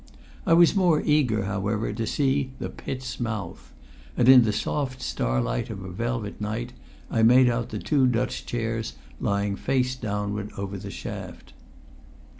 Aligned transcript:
I 0.47 0.53
was 0.53 0.75
more 0.75 0.99
eager, 1.03 1.43
however, 1.45 1.93
to 1.93 2.07
see 2.07 2.53
"the 2.57 2.69
pit's 2.69 3.19
mouth," 3.19 3.71
and 4.17 4.27
in 4.27 4.41
the 4.41 4.51
soft 4.51 4.99
starlight 4.99 5.69
of 5.69 5.83
a 5.83 5.91
velvet 5.91 6.41
night 6.41 6.73
I 7.11 7.21
made 7.21 7.47
out 7.47 7.69
the 7.69 7.77
two 7.77 8.07
Dutch 8.07 8.47
chairs 8.47 8.93
lying 9.19 9.55
face 9.55 9.95
downward 9.95 10.49
over 10.57 10.79
the 10.79 10.89
shaft. 10.89 11.53